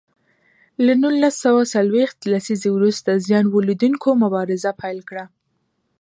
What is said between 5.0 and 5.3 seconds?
کړه.